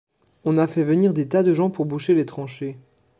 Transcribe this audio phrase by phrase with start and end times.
[0.45, 2.75] On a fait venir des tas de gens pour boucher les tranchées.